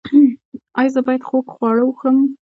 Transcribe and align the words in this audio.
ایا 0.79 0.91
زه 0.93 0.99
باید 1.05 1.27
خوږ 1.27 1.45
خواړه 1.55 1.83
وخورم؟ 1.85 2.17